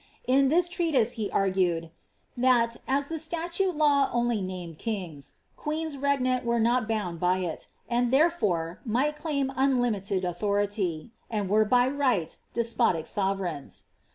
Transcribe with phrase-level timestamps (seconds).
[0.25, 1.91] In this treatise he argued, ^
[2.35, 7.67] that, as the siatute >law only named ft«f^«, queens (regnant) were not bound by it,
[7.87, 13.83] and therefore might claim nnlimited authority, and were by right despotic sovereigns."